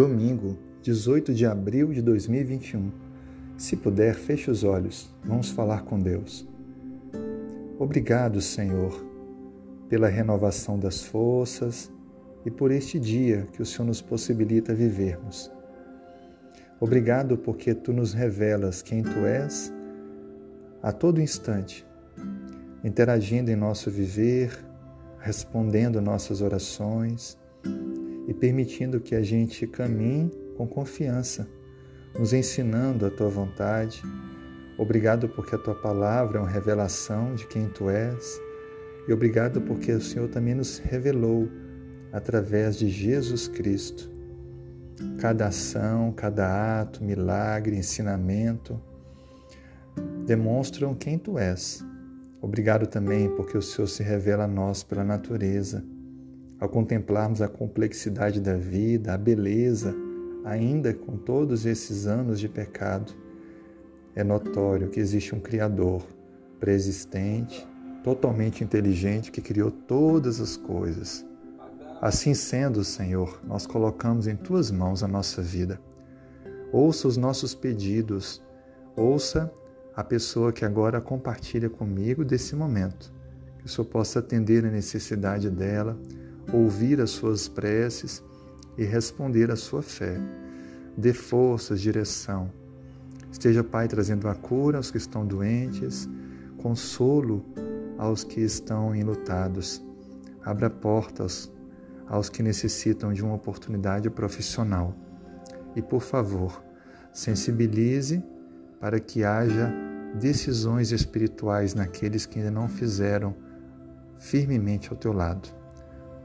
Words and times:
domingo, 0.00 0.56
18 0.80 1.34
de 1.34 1.44
abril 1.44 1.92
de 1.92 2.00
2021. 2.00 2.90
Se 3.58 3.76
puder, 3.76 4.14
feche 4.14 4.50
os 4.50 4.64
olhos, 4.64 5.14
vamos 5.22 5.50
falar 5.50 5.82
com 5.82 6.00
Deus. 6.00 6.48
Obrigado, 7.78 8.40
Senhor, 8.40 8.98
pela 9.90 10.08
renovação 10.08 10.78
das 10.78 11.02
forças 11.02 11.92
e 12.46 12.50
por 12.50 12.70
este 12.70 12.98
dia 12.98 13.46
que 13.52 13.60
o 13.60 13.66
Senhor 13.66 13.84
nos 13.84 14.00
possibilita 14.00 14.72
vivermos. 14.72 15.52
Obrigado 16.80 17.36
porque 17.36 17.74
tu 17.74 17.92
nos 17.92 18.14
revelas 18.14 18.80
quem 18.80 19.02
tu 19.02 19.26
és 19.26 19.70
a 20.82 20.92
todo 20.92 21.20
instante, 21.20 21.86
interagindo 22.82 23.50
em 23.50 23.56
nosso 23.56 23.90
viver, 23.90 24.64
respondendo 25.18 26.00
nossas 26.00 26.40
orações 26.40 27.38
e 28.26 28.34
permitindo 28.34 29.00
que 29.00 29.14
a 29.14 29.22
gente 29.22 29.66
caminhe 29.66 30.30
com 30.56 30.66
confiança, 30.66 31.48
nos 32.18 32.32
ensinando 32.32 33.06
a 33.06 33.10
tua 33.10 33.28
vontade. 33.28 34.02
Obrigado 34.78 35.28
porque 35.28 35.54
a 35.54 35.58
tua 35.58 35.74
palavra 35.74 36.38
é 36.38 36.40
uma 36.40 36.48
revelação 36.48 37.34
de 37.34 37.46
quem 37.46 37.68
tu 37.68 37.88
és. 37.88 38.40
E 39.08 39.12
obrigado 39.12 39.60
porque 39.62 39.92
o 39.92 40.00
Senhor 40.00 40.28
também 40.28 40.54
nos 40.54 40.78
revelou 40.78 41.48
através 42.12 42.76
de 42.76 42.88
Jesus 42.88 43.48
Cristo. 43.48 44.10
Cada 45.18 45.46
ação, 45.46 46.12
cada 46.12 46.80
ato, 46.80 47.02
milagre, 47.02 47.76
ensinamento 47.76 48.80
demonstram 50.26 50.94
quem 50.94 51.18
tu 51.18 51.38
és. 51.38 51.84
Obrigado 52.40 52.86
também 52.86 53.28
porque 53.34 53.56
o 53.56 53.62
Senhor 53.62 53.88
se 53.88 54.02
revela 54.02 54.44
a 54.44 54.48
nós 54.48 54.82
pela 54.82 55.04
natureza 55.04 55.84
ao 56.60 56.68
contemplarmos 56.68 57.40
a 57.40 57.48
complexidade 57.48 58.38
da 58.38 58.54
vida, 58.54 59.14
a 59.14 59.18
beleza, 59.18 59.94
ainda 60.44 60.92
com 60.92 61.16
todos 61.16 61.64
esses 61.64 62.06
anos 62.06 62.38
de 62.38 62.48
pecado, 62.48 63.12
é 64.14 64.22
notório 64.22 64.90
que 64.90 65.00
existe 65.00 65.34
um 65.34 65.40
Criador 65.40 66.06
preexistente, 66.58 67.66
totalmente 68.04 68.62
inteligente, 68.62 69.30
que 69.30 69.40
criou 69.40 69.70
todas 69.70 70.38
as 70.38 70.56
coisas. 70.56 71.24
Assim 72.00 72.34
sendo, 72.34 72.84
Senhor, 72.84 73.40
nós 73.46 73.66
colocamos 73.66 74.26
em 74.26 74.36
tuas 74.36 74.70
mãos 74.70 75.02
a 75.02 75.08
nossa 75.08 75.40
vida. 75.40 75.80
Ouça 76.72 77.08
os 77.08 77.16
nossos 77.16 77.54
pedidos, 77.54 78.42
ouça 78.94 79.50
a 79.96 80.04
pessoa 80.04 80.52
que 80.52 80.64
agora 80.64 81.00
compartilha 81.00 81.70
comigo 81.70 82.24
desse 82.24 82.54
momento, 82.54 83.12
que 83.58 83.66
o 83.66 83.68
Senhor 83.68 83.86
possa 83.86 84.18
atender 84.18 84.64
a 84.64 84.70
necessidade 84.70 85.48
dela 85.50 85.98
ouvir 86.52 87.00
as 87.00 87.10
suas 87.10 87.48
preces 87.48 88.22
e 88.76 88.84
responder 88.84 89.50
à 89.50 89.56
sua 89.56 89.82
fé. 89.82 90.20
Dê 90.96 91.12
forças, 91.12 91.80
direção. 91.80 92.50
Esteja, 93.30 93.62
Pai, 93.62 93.86
trazendo 93.86 94.28
a 94.28 94.34
cura 94.34 94.78
aos 94.78 94.90
que 94.90 94.98
estão 94.98 95.24
doentes, 95.24 96.08
consolo 96.58 97.44
aos 97.96 98.24
que 98.24 98.40
estão 98.40 98.94
enlutados. 98.94 99.82
Abra 100.44 100.68
portas 100.68 101.50
aos 102.08 102.28
que 102.28 102.42
necessitam 102.42 103.12
de 103.12 103.22
uma 103.22 103.34
oportunidade 103.34 104.10
profissional. 104.10 104.94
E, 105.76 105.82
por 105.82 106.00
favor, 106.00 106.62
sensibilize 107.12 108.22
para 108.80 108.98
que 108.98 109.22
haja 109.22 109.72
decisões 110.18 110.90
espirituais 110.90 111.74
naqueles 111.74 112.26
que 112.26 112.38
ainda 112.38 112.50
não 112.50 112.68
fizeram 112.68 113.34
firmemente 114.18 114.90
ao 114.90 114.96
teu 114.96 115.12
lado. 115.12 115.59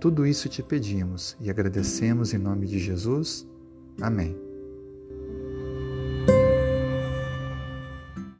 Tudo 0.00 0.26
isso 0.26 0.48
te 0.48 0.62
pedimos 0.62 1.36
e 1.38 1.50
agradecemos 1.50 2.32
em 2.32 2.38
nome 2.38 2.66
de 2.66 2.78
Jesus. 2.78 3.46
Amém. 4.00 4.49